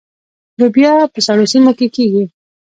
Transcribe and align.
لوبیا 0.59 0.93
په 1.13 1.19
سړو 1.27 1.45
سیمو 1.51 1.71
کې 1.77 1.87
کیږي. 1.95 2.23